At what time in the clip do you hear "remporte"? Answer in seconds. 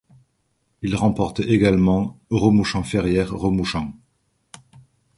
0.95-1.41